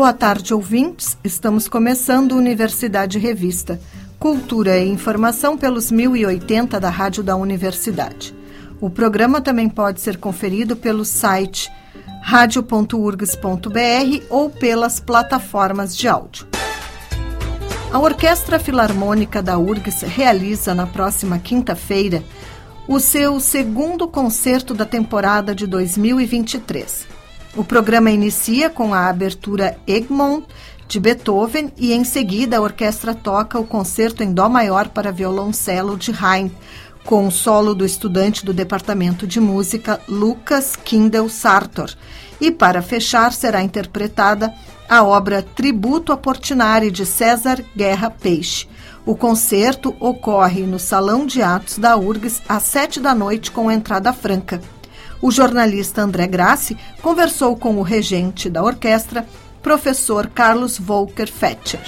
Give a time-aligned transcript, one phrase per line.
[0.00, 1.18] Boa tarde, ouvintes.
[1.22, 3.78] Estamos começando Universidade Revista.
[4.18, 8.34] Cultura e informação pelos 1080 da Rádio da Universidade.
[8.80, 11.70] O programa também pode ser conferido pelo site
[12.22, 16.48] radio.urgs.br ou pelas plataformas de áudio.
[17.92, 22.24] A Orquestra Filarmônica da URGS realiza na próxima quinta-feira
[22.88, 27.19] o seu segundo concerto da temporada de 2023.
[27.56, 30.46] O programa inicia com a abertura Egmont
[30.86, 35.96] de Beethoven e em seguida a orquestra toca o concerto em dó maior para violoncelo
[35.96, 36.50] de Haydn,
[37.04, 41.90] com o solo do estudante do Departamento de Música Lucas Kindel Sartor.
[42.40, 44.52] E para fechar será interpretada
[44.88, 48.68] a obra Tributo a Portinari de César Guerra Peixe.
[49.04, 54.12] O concerto ocorre no Salão de Atos da URGS às sete da noite com entrada
[54.12, 54.60] franca.
[55.22, 59.26] O jornalista André Grassi conversou com o regente da orquestra,
[59.62, 61.80] professor Carlos Volker Fetcher.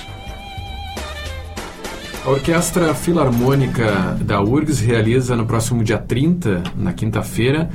[2.25, 7.71] A Orquestra Filarmônica da URGS realiza no próximo dia 30, na quinta-feira,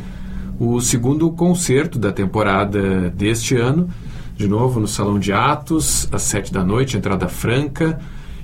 [0.59, 3.89] o segundo concerto da temporada deste ano,
[4.35, 7.99] de novo no Salão de Atos, às sete da noite, entrada franca.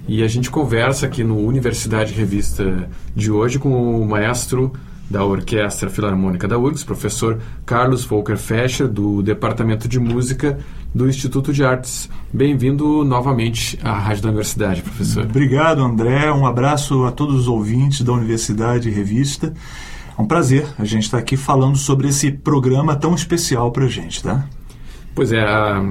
[0.08, 4.74] E a gente conversa aqui no Universidade Revista de hoje com o maestro
[5.10, 10.58] da Orquestra Filarmônica da URGS, professor Carlos Volker Fescher, do Departamento de Música
[10.94, 12.10] do Instituto de Artes.
[12.32, 15.26] Bem-vindo novamente à Rádio da Universidade, professor.
[15.26, 16.32] Obrigado, André.
[16.32, 19.54] Um abraço a todos os ouvintes da Universidade Revista.
[20.18, 23.90] É um prazer a gente estar aqui falando sobre esse programa tão especial para a
[23.90, 24.48] gente, tá?
[25.16, 25.84] Pois é, a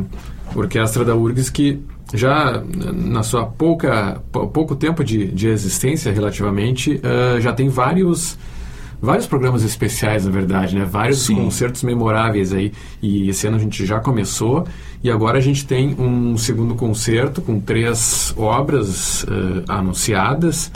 [0.55, 1.83] Orquestra da URGS que
[2.15, 2.63] já
[2.95, 8.39] na sua pouca pouco tempo de, de existência relativamente uh, já tem vários
[9.03, 10.85] vários programas especiais, na verdade, né?
[10.85, 11.35] Vários Sim.
[11.35, 12.73] concertos memoráveis aí.
[13.03, 14.65] E esse ano a gente já começou.
[15.03, 20.71] E agora a gente tem um segundo concerto com três obras uh, anunciadas,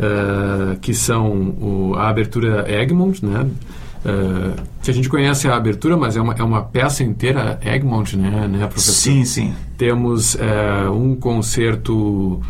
[0.00, 3.48] uh, que são o, a abertura Egmont, né?
[4.04, 8.16] Uh, que a gente conhece a abertura, mas é uma, é uma peça inteira Egmont,
[8.16, 8.92] né, né professor?
[8.92, 9.54] Sim, sim.
[9.76, 10.36] Temos
[10.92, 12.40] um concerto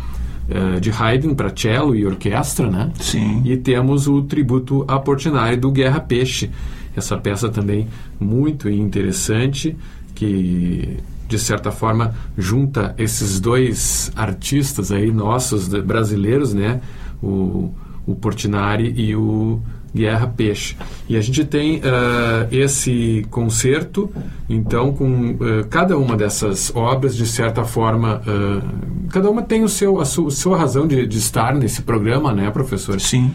[0.51, 2.91] uh, de Haydn para cello e orquestra, né?
[2.99, 3.41] Sim.
[3.45, 6.49] E temos o tributo a Portinari do Guerra Peixe.
[6.95, 7.87] Essa peça também
[8.19, 9.75] muito interessante
[10.13, 10.97] que
[11.27, 16.81] de certa forma junta esses dois artistas aí nossos brasileiros, né?
[17.23, 17.73] O,
[18.05, 19.61] o Portinari e o
[19.93, 20.75] Guerra Peixe.
[21.07, 24.09] E a gente tem uh, esse concerto,
[24.49, 29.69] então, com uh, cada uma dessas obras, de certa forma, uh, cada uma tem o
[29.69, 32.99] seu, a, su, a sua razão de, de, estar nesse programa, né, professor?
[32.99, 33.31] Sim.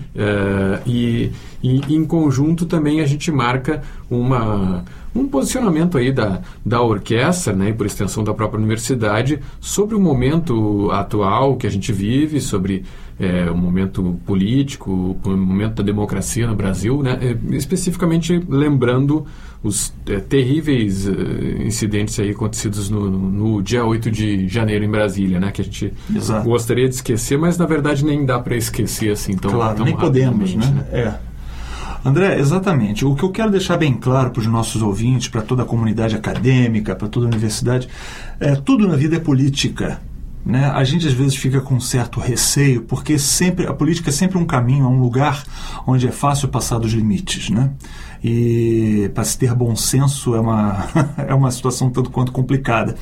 [0.87, 1.31] e,
[1.63, 4.85] e, em conjunto também a gente marca uma
[5.17, 10.01] um posicionamento aí da, da orquestra, né, e por extensão da própria universidade, sobre o
[10.01, 12.85] momento atual que a gente vive, sobre
[13.19, 19.27] é, o momento político, o momento da democracia no Brasil, né, é, especificamente lembrando
[19.63, 21.13] os é, terríveis é,
[21.65, 25.93] incidentes aí acontecidos no, no, dia 8 de janeiro em Brasília, né, que a gente
[26.15, 26.49] Exato.
[26.49, 29.97] gostaria de esquecer, mas na verdade nem dá para esquecer assim tão, claro, tão nem
[29.97, 30.67] podemos, né?
[30.67, 30.87] né?
[30.93, 31.36] É.
[32.05, 33.05] André, exatamente.
[33.05, 36.15] O que eu quero deixar bem claro para os nossos ouvintes, para toda a comunidade
[36.15, 37.89] acadêmica, para toda a universidade,
[38.39, 40.01] é tudo na vida é política.
[40.47, 40.65] Né?
[40.67, 44.39] A gente às vezes fica com um certo receio, porque sempre a política é sempre
[44.39, 45.43] um caminho, é um lugar
[45.85, 47.51] onde é fácil passar dos limites.
[47.51, 47.73] Né?
[48.23, 50.87] E para se ter bom senso é uma,
[51.27, 52.95] é uma situação tanto quanto complicada.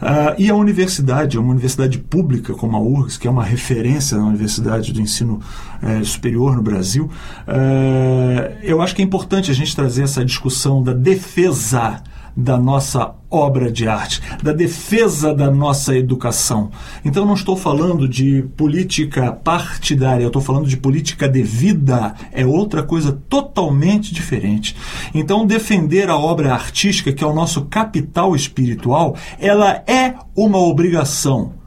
[0.00, 4.24] Uh, e a universidade, uma universidade pública como a URGS, que é uma referência na
[4.24, 5.40] universidade do ensino
[5.82, 7.10] uh, superior no Brasil,
[7.46, 12.02] uh, eu acho que é importante a gente trazer essa discussão da defesa
[12.38, 16.70] da nossa obra de arte, da defesa da nossa educação.
[17.04, 22.46] Então não estou falando de política partidária, eu estou falando de política de vida, é
[22.46, 24.76] outra coisa totalmente diferente.
[25.12, 31.57] Então defender a obra artística, que é o nosso capital espiritual, ela é uma obrigação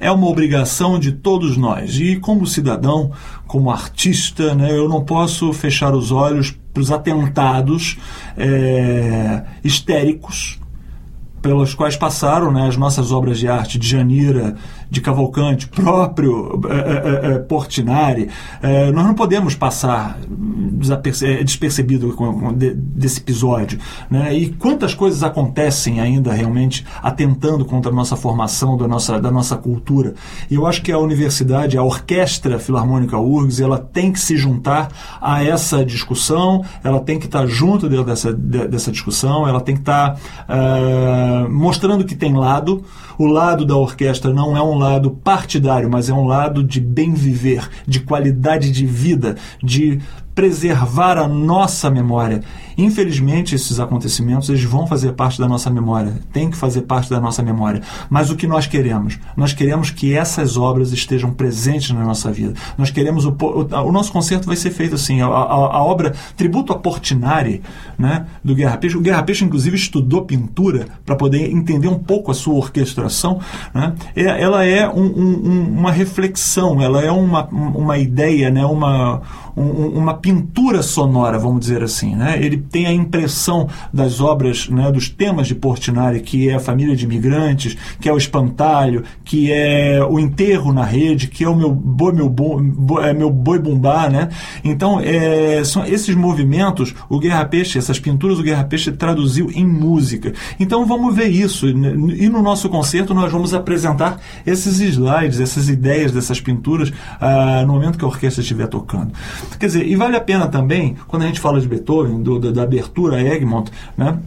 [0.00, 2.00] é uma obrigação de todos nós.
[2.00, 3.12] E como cidadão,
[3.46, 7.98] como artista, né, eu não posso fechar os olhos para os atentados
[8.36, 10.58] é, histéricos
[11.42, 14.56] pelas quais passaram né, as nossas obras de arte de Janira,
[14.90, 18.28] de Cavalcante, próprio é, é, Portinari.
[18.60, 20.18] É, nós não podemos passar
[21.44, 22.14] despercebido
[22.74, 23.78] desse episódio.
[24.10, 24.34] Né?
[24.34, 29.56] E quantas coisas acontecem ainda realmente atentando contra a nossa formação, da nossa, da nossa
[29.56, 30.14] cultura.
[30.50, 34.88] E eu acho que a universidade, a Orquestra Filarmônica URGS, ela tem que se juntar
[35.20, 40.18] a essa discussão, ela tem que estar junto dessa, dessa discussão, ela tem que estar
[41.48, 42.84] mostrando que tem lado.
[43.20, 47.12] O lado da orquestra não é um lado partidário, mas é um lado de bem
[47.12, 50.00] viver, de qualidade de vida, de
[50.34, 52.42] preservar a nossa memória.
[52.76, 57.20] Infelizmente, esses acontecimentos eles vão fazer parte da nossa memória, tem que fazer parte da
[57.20, 57.82] nossa memória.
[58.08, 59.18] Mas o que nós queremos?
[59.36, 62.54] Nós queremos que essas obras estejam presentes na nossa vida.
[62.78, 66.14] Nós queremos o, o, o nosso concerto vai ser feito assim, a, a, a, obra
[66.36, 67.60] Tributo a Portinari,
[67.98, 68.96] né, do Guerra Peixe.
[68.96, 73.40] O Guerra Peixe inclusive estudou pintura para poder entender um pouco a sua orquestração.
[73.74, 73.94] Né?
[74.16, 79.20] Ela é um, um, uma reflexão, ela é uma, uma ideia, né, uma
[79.56, 82.14] um, uma pintura sonora, vamos dizer assim.
[82.14, 82.38] Né?
[82.40, 86.96] Ele tem a impressão das obras, né, dos temas de Portinari, que é a família
[86.96, 91.56] de imigrantes, que é o espantalho, que é o enterro na rede, que é o
[91.56, 94.08] meu boi, meu, boi, é meu boi bumbá.
[94.08, 94.28] Né?
[94.64, 99.66] Então, é, são esses movimentos, o Guerra Peixe, essas pinturas, o Guerra Peixe traduziu em
[99.66, 100.32] música.
[100.58, 101.68] Então, vamos ver isso.
[101.68, 107.74] E no nosso concerto, nós vamos apresentar esses slides, essas ideias dessas pinturas, ah, no
[107.74, 109.12] momento que a orquestra estiver tocando.
[109.58, 112.50] Quer dizer, e vale a pena também, quando a gente fala de Beethoven, do, da,
[112.50, 114.18] da abertura a Egmont, né?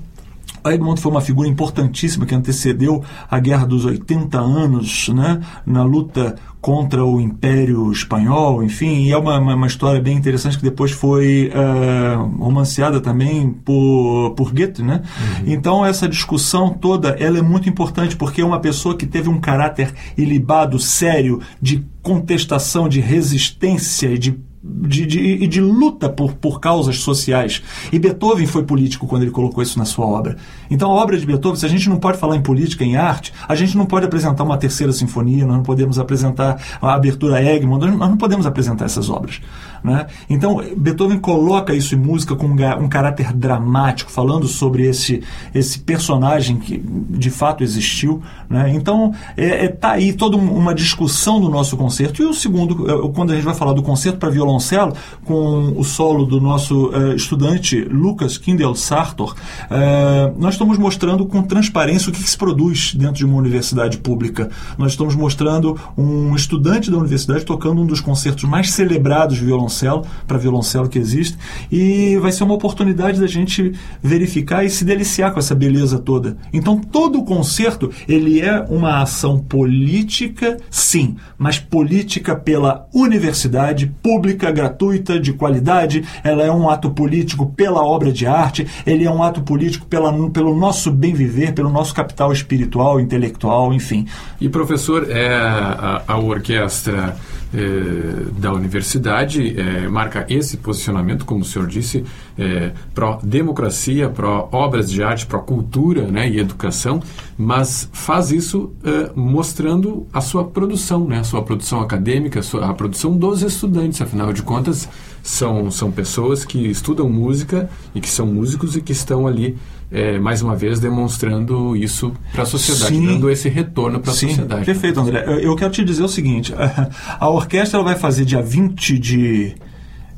[0.71, 6.35] Egmont foi uma figura importantíssima que antecedeu a Guerra dos 80 anos, né, na luta
[6.61, 10.91] contra o Império Espanhol, enfim, e é uma, uma, uma história bem interessante que depois
[10.91, 15.01] foi uh, romanceada também por, por Goethe, né?
[15.03, 15.53] Uhum.
[15.53, 19.41] Então essa discussão toda, ela é muito importante porque é uma pessoa que teve um
[19.41, 26.61] caráter ilibado, sério, de contestação, de resistência e de de, de, de, luta por, por
[26.61, 27.61] causas sociais.
[27.91, 30.37] E Beethoven foi político quando ele colocou isso na sua obra.
[30.71, 33.33] Então, a obra de Beethoven, se a gente não pode falar em política, em arte,
[33.47, 37.85] a gente não pode apresentar uma terceira sinfonia, nós não podemos apresentar a abertura Egmont,
[37.85, 39.41] nós não podemos apresentar essas obras.
[39.83, 40.07] Né?
[40.29, 45.21] Então, Beethoven coloca isso em música com um, caráter dramático, falando sobre esse,
[45.53, 48.21] esse personagem que de fato existiu.
[48.49, 48.71] Né?
[48.73, 52.21] Então, é, é, tá aí toda uma discussão do nosso concerto.
[52.21, 54.93] E o segundo, é, quando a gente vai falar do concerto para violoncelo,
[55.25, 61.41] com o solo do nosso uh, estudante Lucas Kindel Sartor, uh, nós estamos mostrando com
[61.43, 64.49] transparência o que, que se produz dentro de uma universidade pública.
[64.77, 69.72] Nós estamos mostrando um estudante da universidade tocando um dos concertos mais celebrados de violoncelo
[69.73, 71.37] violoncelo, para violoncelo que existe,
[71.71, 76.37] e vai ser uma oportunidade da gente verificar e se deliciar com essa beleza toda.
[76.53, 84.51] Então, todo o concerto, ele é uma ação política, sim, mas política pela universidade, pública,
[84.51, 89.23] gratuita, de qualidade, ela é um ato político pela obra de arte, ele é um
[89.23, 94.05] ato político pela, pelo nosso bem viver, pelo nosso capital espiritual, intelectual, enfim.
[94.39, 97.15] E professor, é a, a orquestra
[97.53, 102.03] eh, da universidade eh, marca esse posicionamento, como o senhor disse,
[102.35, 106.99] eh, pró-democracia, pró-obras de arte, pró-cultura né, e educação,
[107.37, 108.71] mas faz isso
[109.15, 114.01] mostrando a sua produção, né, a sua produção acadêmica, a, sua, a produção dos estudantes,
[114.01, 114.89] afinal de contas,
[115.23, 119.57] são, são pessoas que estudam música e que são músicos e que estão ali
[119.89, 123.05] é, mais uma vez demonstrando isso para a sociedade, Sim.
[123.05, 124.65] dando esse retorno para a sociedade.
[124.65, 125.23] Perfeito, André.
[125.41, 126.53] Eu quero te dizer o seguinte:
[127.19, 129.55] a orquestra vai fazer dia 20 de.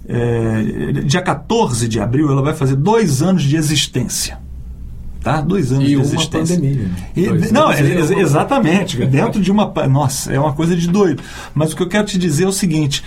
[0.08, 4.40] É, dia 14 de abril, ela vai fazer dois anos de existência.
[5.22, 5.42] Tá?
[5.42, 6.56] Dois anos e de existência.
[6.56, 6.96] Pandemia, né?
[7.16, 9.04] E, não, é, é, exatamente.
[9.06, 9.72] Dentro de uma.
[9.88, 11.22] Nossa, é uma coisa de doido.
[11.54, 13.04] Mas o que eu quero te dizer é o seguinte: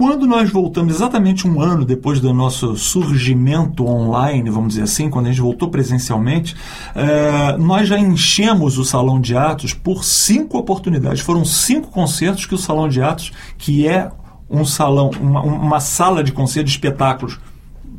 [0.00, 5.26] quando nós voltamos, exatamente um ano depois do nosso surgimento online, vamos dizer assim, quando
[5.26, 6.56] a gente voltou presencialmente,
[6.94, 11.20] é, nós já enchemos o Salão de Atos por cinco oportunidades.
[11.20, 14.10] Foram cinco concertos que o Salão de Atos, que é
[14.48, 17.38] um salão, uma, uma sala de concerto de espetáculos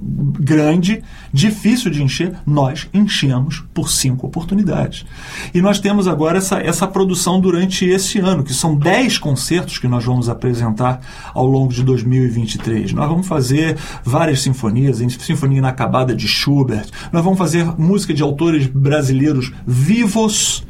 [0.02, 5.06] grande, difícil de encher, nós enchemos por cinco oportunidades.
[5.54, 9.88] E nós temos agora essa, essa produção durante esse ano, que são dez concertos que
[9.88, 11.02] nós vamos apresentar
[11.34, 12.94] ao longo de 2023.
[12.94, 18.68] Nós vamos fazer várias sinfonias, Sinfonia Inacabada de Schubert, nós vamos fazer música de autores
[18.68, 20.66] brasileiros vivos,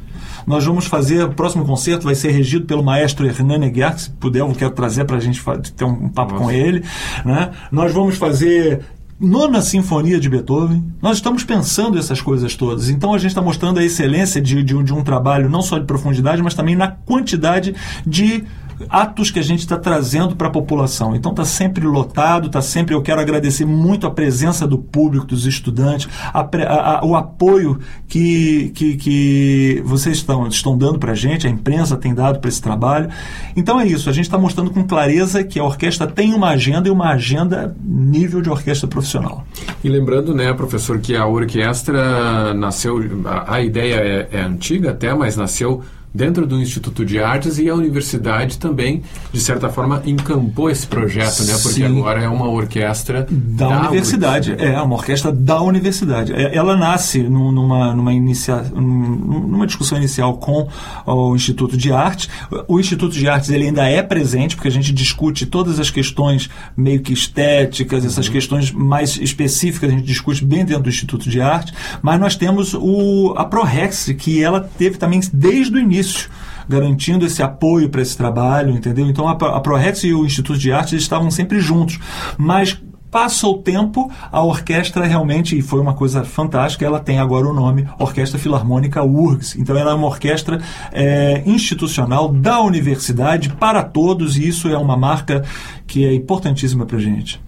[0.46, 4.40] nós vamos fazer, o próximo concerto vai ser regido pelo maestro Hernani Aguiar, se puder,
[4.40, 5.42] eu quero trazer para a gente
[5.76, 6.46] ter um papo Nossa.
[6.46, 6.84] com ele.
[7.24, 7.52] Né?
[7.72, 8.82] Nós vamos fazer
[9.22, 10.84] nona sinfonia de Beethoven.
[11.00, 12.90] Nós estamos pensando essas coisas todas.
[12.90, 15.86] Então a gente está mostrando a excelência de, de, de um trabalho não só de
[15.86, 17.76] profundidade, mas também na quantidade
[18.06, 18.44] de
[18.90, 21.16] atos que a gente está trazendo para a população.
[21.16, 22.96] Então está sempre lotado, está sempre.
[22.96, 27.80] Eu quero agradecer muito a presença do público, dos estudantes, a, a, a, o apoio
[28.08, 32.50] que, que, que vocês estão, estão dando para a gente, a imprensa tem dado para
[32.50, 33.10] esse trabalho.
[33.56, 36.88] Então é isso, a gente está mostrando com clareza que a orquestra tem uma agenda
[36.88, 39.46] e uma agenda nível de orquestra profissional.
[39.84, 43.00] E lembrando, né, professor, que a orquestra nasceu,
[43.48, 45.82] a, ideia é, é antiga até, mas nasceu
[46.14, 49.02] dentro do Instituto de Artes e a universidade também,
[49.32, 51.54] de certa forma, encampou esse projeto, né?
[51.54, 51.86] Porque Sim.
[51.86, 54.56] agora é uma orquestra da, da universidade.
[54.58, 56.34] É, uma orquestra da universidade.
[56.34, 60.68] É, ela nasce numa, numa, inicia, numa discussão inicial com
[61.06, 62.30] o Instituto de Arte.
[62.68, 66.50] O Instituto de Artes ele ainda é presente, porque a gente discute todas as questões
[66.76, 68.34] meio que estéticas, essas uhum.
[68.34, 72.74] questões mais específicas, a gente discute bem dentro do Instituto de Arte, mas nós temos
[72.74, 76.30] o, a ProRex, que ela teve também desde o início início,
[76.68, 79.08] garantindo esse apoio para esse trabalho, entendeu?
[79.08, 82.00] Então a, a ProRex e o Instituto de Arte estavam sempre juntos,
[82.38, 87.46] mas passa o tempo, a orquestra realmente, e foi uma coisa fantástica, ela tem agora
[87.46, 89.58] o nome Orquestra Filarmônica URGS.
[89.58, 90.62] Então ela é uma orquestra
[90.94, 95.44] é, institucional da universidade para todos, e isso é uma marca
[95.86, 97.42] que é importantíssima para a gente.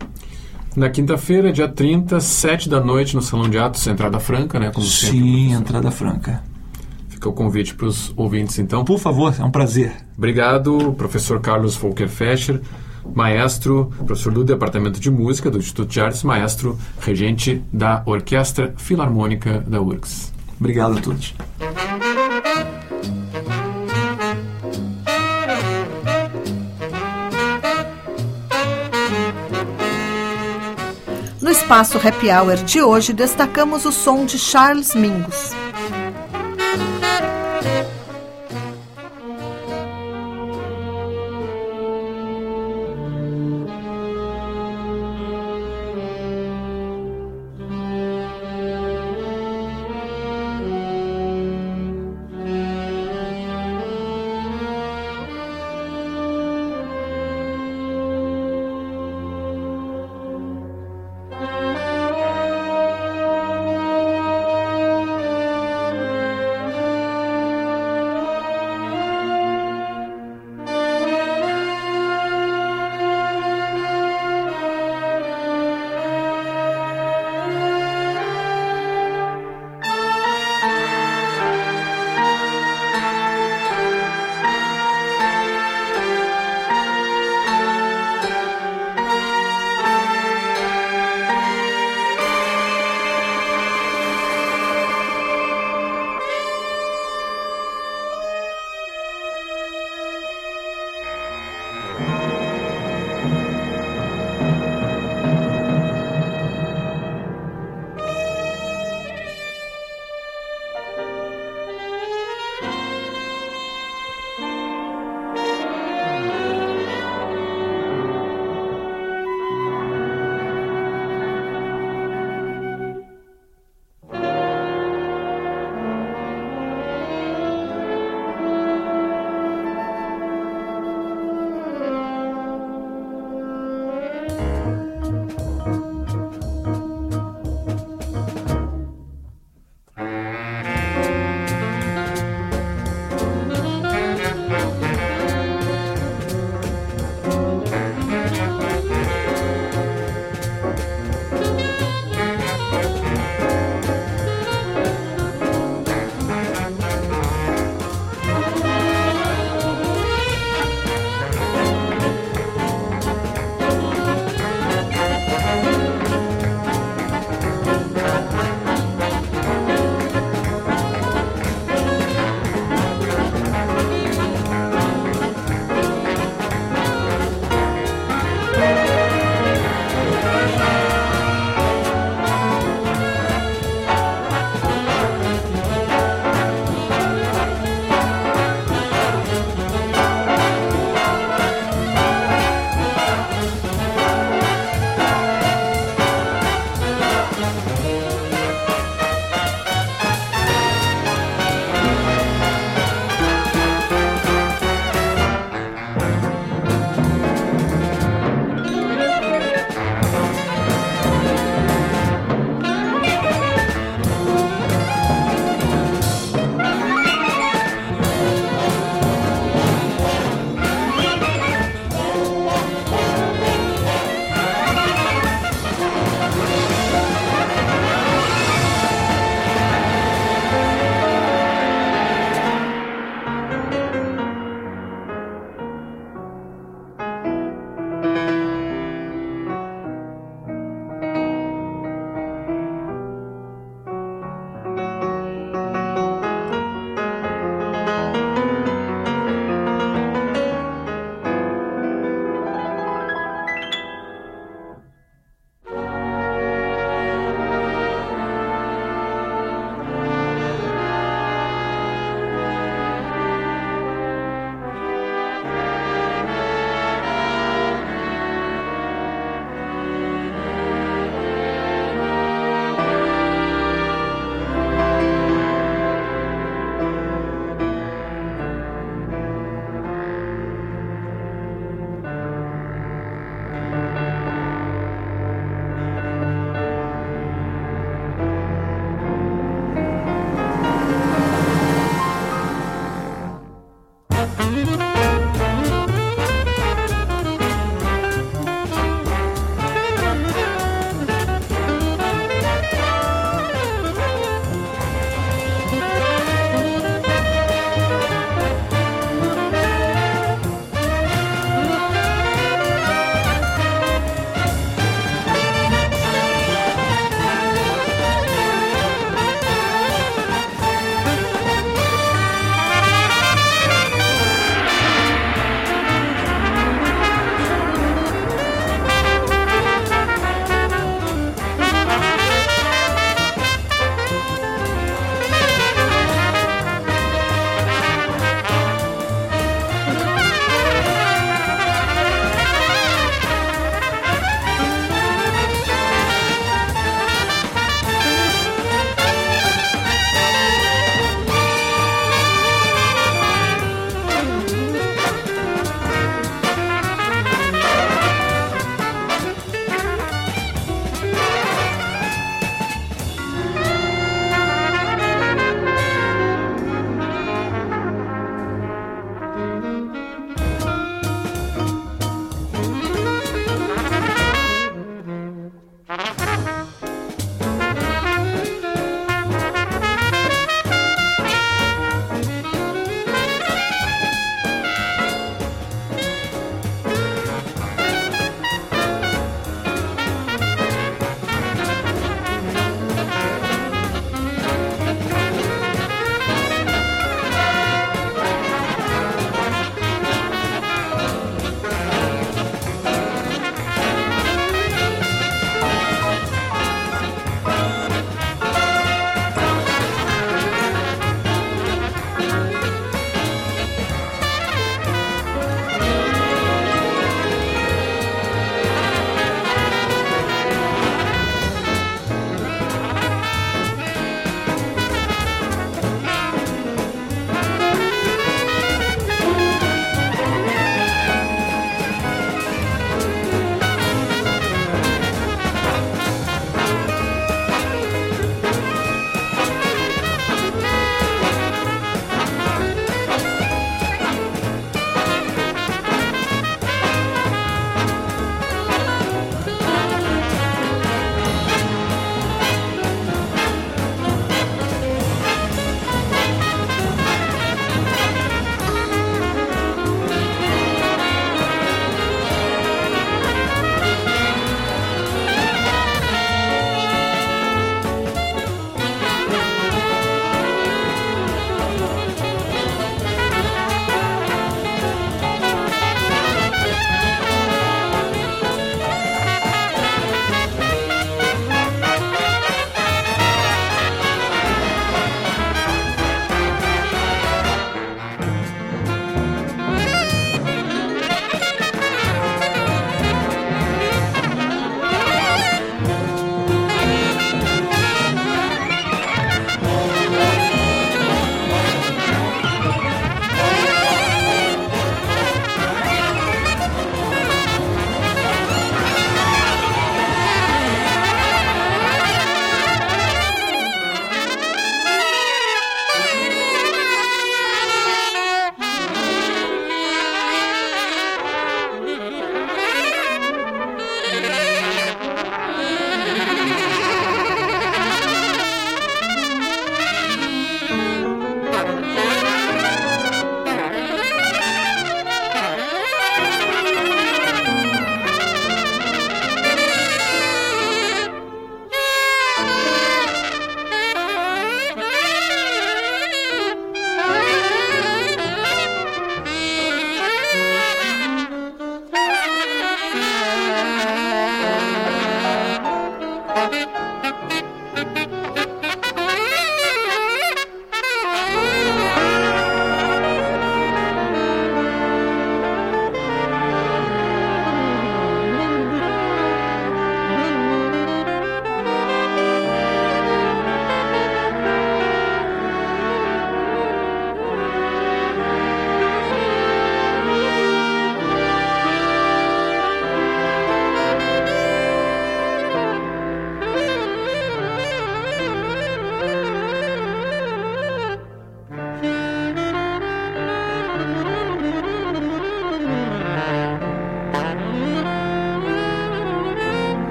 [0.75, 4.69] Na quinta-feira, dia 30, 7 da noite, no Salão de Atos, entrada franca, né?
[4.81, 6.43] Sim, entrada franca.
[7.23, 8.83] Fica o convite para os ouvintes, então.
[8.83, 9.93] Por favor, é um prazer.
[10.17, 12.59] Obrigado, professor Carlos Volker Fescher,
[13.15, 19.63] maestro, professor do Departamento de Música do Instituto de Artes, maestro regente da Orquestra Filarmônica
[19.65, 20.33] da URGS.
[20.59, 21.33] Obrigado a todos.
[31.41, 35.62] No espaço Happy Hour de hoje, destacamos o som de Charles Mingus.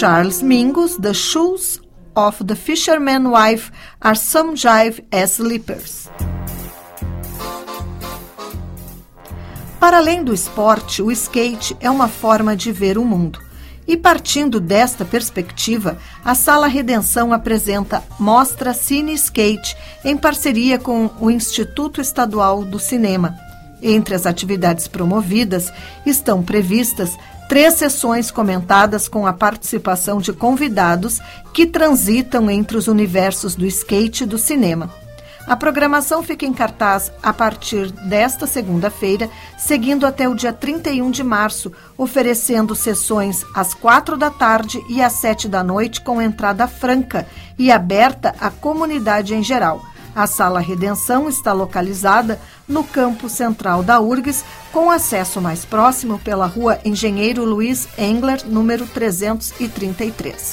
[0.00, 1.78] Charles Mingus, The Shoes
[2.16, 6.08] of the Fisherman Wife Are Some Jive as Slippers.
[9.78, 13.40] Para além do esporte, o skate é uma forma de ver o mundo.
[13.86, 21.30] E partindo desta perspectiva, a Sala Redenção apresenta Mostra Cine Skate em parceria com o
[21.30, 23.36] Instituto Estadual do Cinema.
[23.82, 25.70] Entre as atividades promovidas
[26.06, 27.18] estão previstas
[27.50, 31.20] três sessões comentadas com a participação de convidados
[31.52, 34.88] que transitam entre os universos do skate e do cinema.
[35.48, 41.24] A programação fica em cartaz a partir desta segunda-feira, seguindo até o dia 31 de
[41.24, 47.26] março, oferecendo sessões às quatro da tarde e às sete da noite com entrada franca
[47.58, 49.82] e aberta à comunidade em geral.
[50.14, 56.46] A Sala Redenção está localizada no campo central da URGS, com acesso mais próximo pela
[56.46, 60.52] rua Engenheiro Luiz Engler, número 333.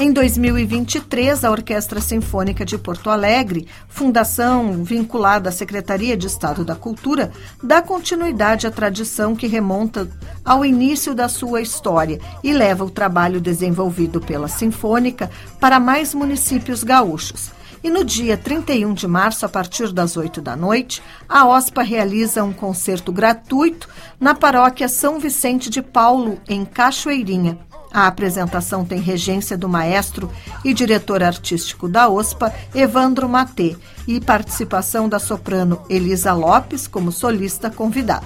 [0.00, 6.74] Em 2023, a Orquestra Sinfônica de Porto Alegre, fundação vinculada à Secretaria de Estado da
[6.74, 7.30] Cultura,
[7.62, 10.08] dá continuidade à tradição que remonta
[10.44, 16.82] ao início da sua história e leva o trabalho desenvolvido pela Sinfônica para mais municípios
[16.82, 17.53] gaúchos.
[17.84, 22.42] E no dia 31 de março, a partir das 8 da noite, a OSPA realiza
[22.42, 27.58] um concerto gratuito na paróquia São Vicente de Paulo, em Cachoeirinha.
[27.92, 30.30] A apresentação tem regência do maestro
[30.64, 33.76] e diretor artístico da OSPA, Evandro Matê,
[34.08, 38.24] e participação da soprano Elisa Lopes como solista convidada.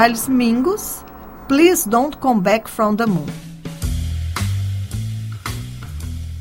[0.00, 1.04] Charles Mingus,
[1.46, 3.26] Please Don't Come Back from the Moon.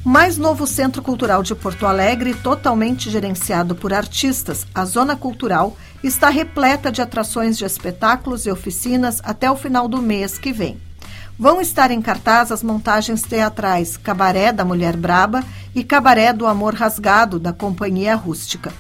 [0.05, 5.75] O mais novo Centro Cultural de Porto Alegre, totalmente gerenciado por artistas, a Zona Cultural,
[6.01, 10.79] está repleta de atrações de espetáculos e oficinas até o final do mês que vem.
[11.37, 15.43] Vão estar em cartaz as montagens teatrais Cabaré da Mulher Braba
[15.75, 18.71] e Cabaré do Amor Rasgado, da Companhia Rústica.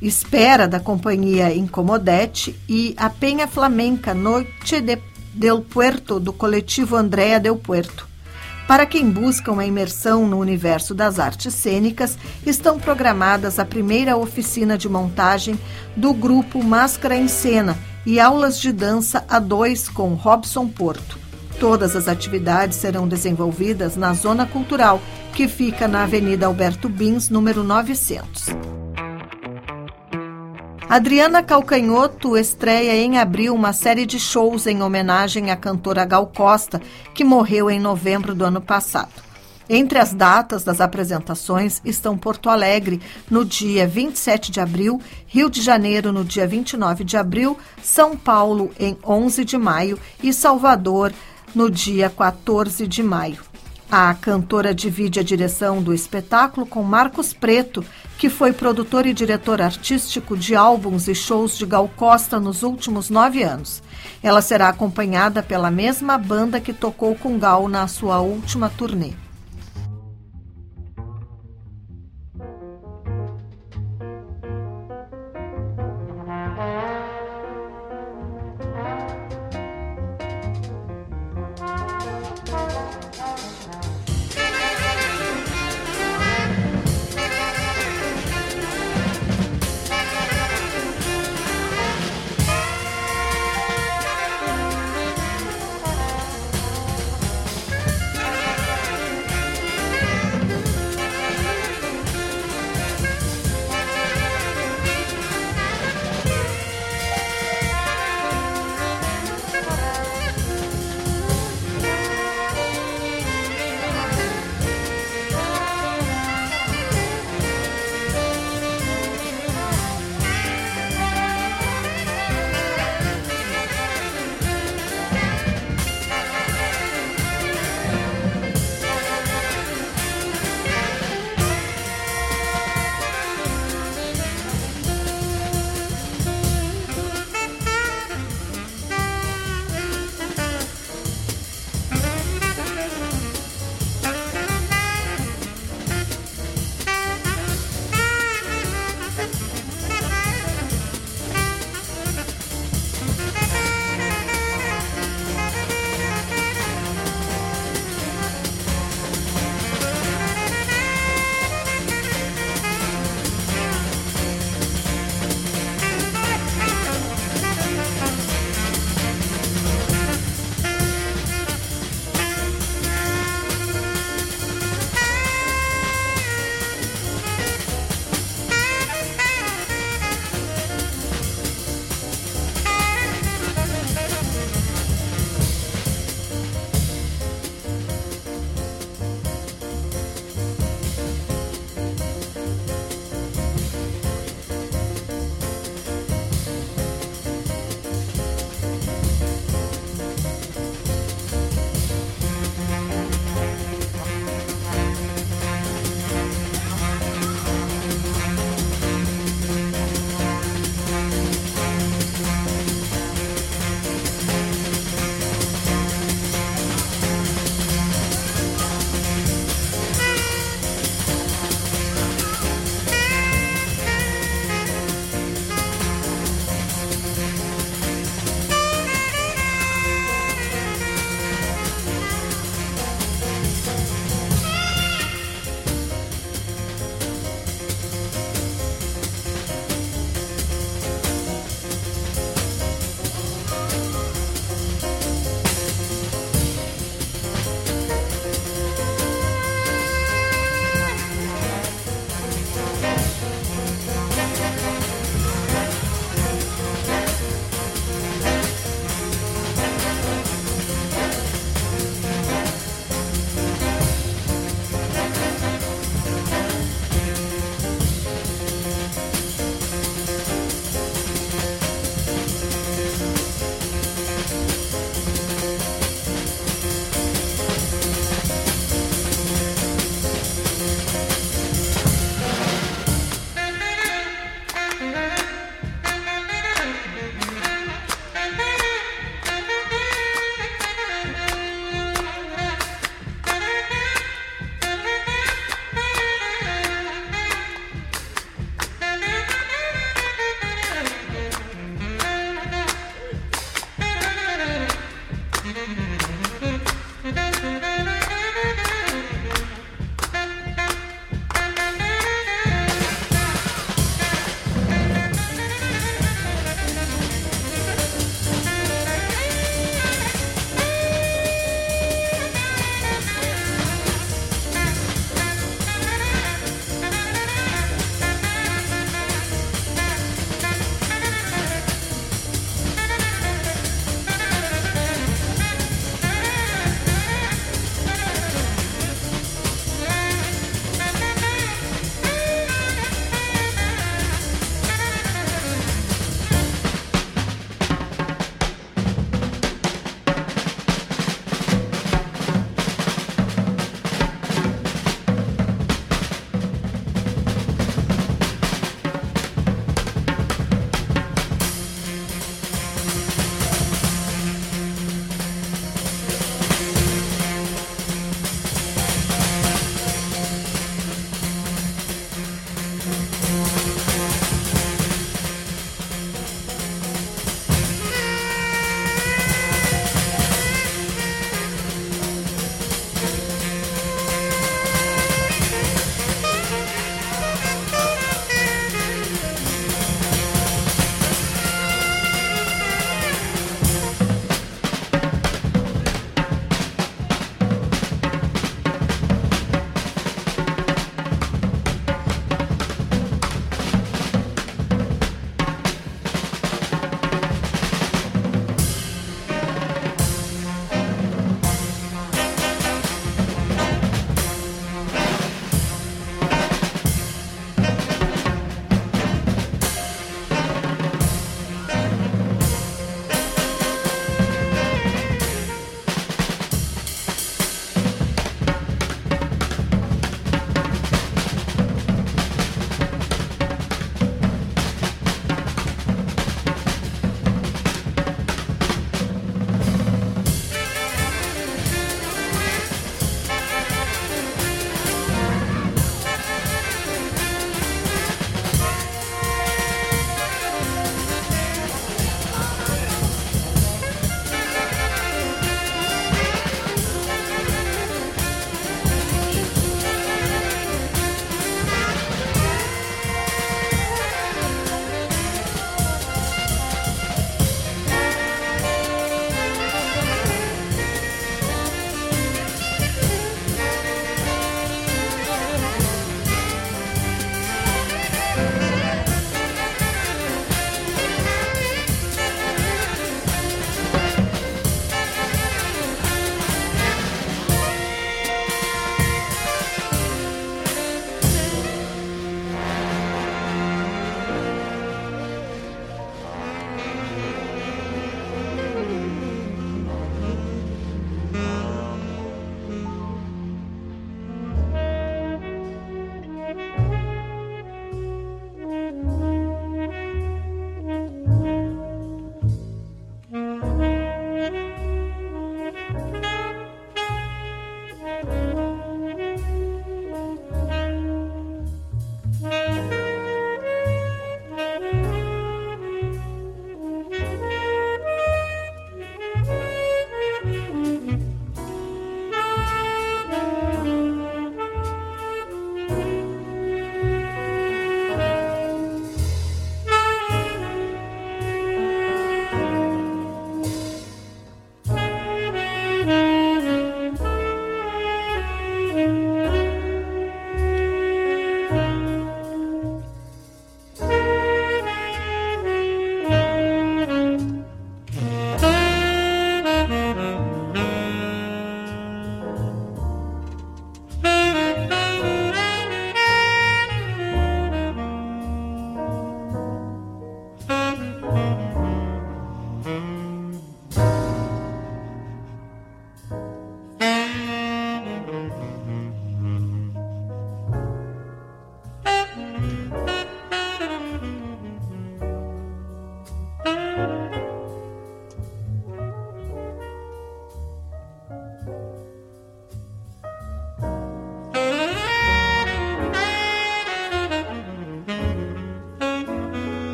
[0.00, 4.98] Espera da Companhia Incomodete e A Penha Flamenca Noite de,
[5.32, 8.06] del Puerto, do coletivo Andréa del Puerto.
[8.68, 14.76] Para quem busca uma imersão no universo das artes cênicas, estão programadas a primeira oficina
[14.76, 15.58] de montagem
[15.96, 21.18] do grupo Máscara em Cena e aulas de dança a dois com Robson Porto.
[21.58, 25.00] Todas as atividades serão desenvolvidas na Zona Cultural,
[25.32, 28.85] que fica na Avenida Alberto Bins, número 900.
[30.88, 36.80] Adriana Calcanhoto estreia em abril uma série de shows em homenagem à cantora Gal Costa,
[37.12, 39.10] que morreu em novembro do ano passado.
[39.68, 45.60] Entre as datas das apresentações estão Porto Alegre, no dia 27 de abril, Rio de
[45.60, 51.12] Janeiro, no dia 29 de abril, São Paulo, em 11 de maio e Salvador,
[51.52, 53.42] no dia 14 de maio.
[53.90, 57.84] A cantora divide a direção do espetáculo com Marcos Preto,
[58.18, 63.10] que foi produtor e diretor artístico de álbuns e shows de Gal Costa nos últimos
[63.10, 63.82] nove anos.
[64.22, 69.25] Ela será acompanhada pela mesma banda que tocou com Gal na sua última turnê.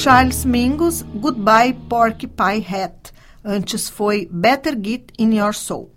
[0.00, 3.12] Charles Mingus, Goodbye Porky Pie Hat.
[3.44, 5.90] Antes foi Better Get in Your Soul.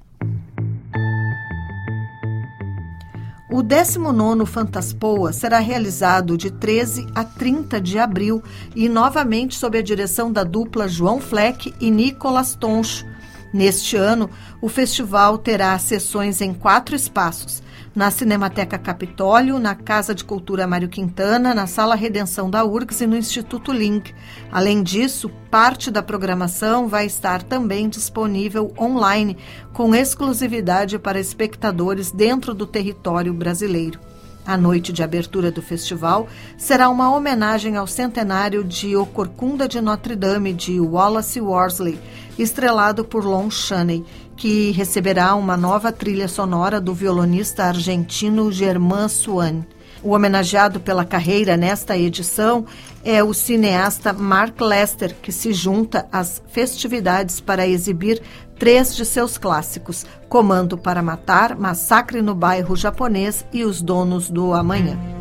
[3.49, 8.43] O 19º Fantaspoa será realizado de 13 a 30 de abril
[8.76, 13.12] e novamente sob a direção da dupla João Fleck e Nicolas Toncho.
[13.54, 17.62] Neste ano, o festival terá sessões em quatro espaços:
[17.95, 23.08] na Cinemateca Capitólio, na Casa de Cultura Mário Quintana, na Sala Redenção da URGS e
[23.08, 24.12] no Instituto Link.
[24.51, 29.38] Além disso, parte da programação vai estar também disponível online,
[29.72, 33.99] com exclusividade para espectadores dentro do território brasileiro.
[34.46, 36.28] A noite de abertura do festival
[36.58, 41.98] será uma homenagem ao centenário de O Corcunda de Notre Dame de Wallace Worsley,
[42.38, 44.04] estrelado por Lon Chaney,
[44.36, 49.64] que receberá uma nova trilha sonora do violonista argentino Germán Swan.
[50.04, 52.66] O homenageado pela carreira nesta edição
[53.06, 58.22] é o cineasta Mark Lester, que se junta às festividades para exibir
[58.58, 64.54] três de seus clássicos: Comando para Matar, Massacre no Bairro Japonês e Os Donos do
[64.54, 65.12] Amanhã.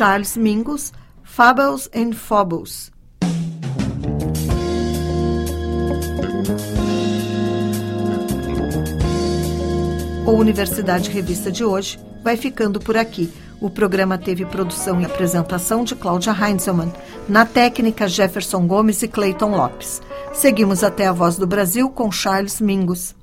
[0.00, 2.90] Charles Mingus, Fables and Fobles.
[10.26, 13.30] O Universidade Revista de hoje vai ficando por aqui.
[13.60, 16.90] O programa teve produção e apresentação de Cláudia Heinzelmann,
[17.28, 20.00] na técnica Jefferson Gomes e Clayton Lopes.
[20.32, 23.14] Seguimos até a Voz do Brasil com Charles Mingus.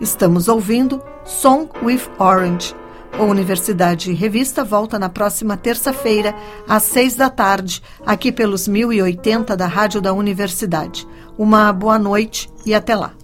[0.00, 2.74] Estamos ouvindo Song with Orange
[3.12, 6.34] a Universidade Revista volta na próxima terça-feira,
[6.68, 11.06] às seis da tarde, aqui pelos 1080 da Rádio da Universidade.
[11.36, 13.17] Uma boa noite e até lá.